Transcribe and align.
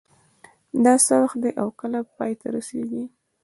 دا 0.83 0.93
څه 1.05 1.13
وخت 1.23 1.37
ده 1.43 1.49
او 1.61 1.67
کله 1.79 1.99
پای 2.17 2.33
ته 2.41 2.47
رسیږي 2.55 3.03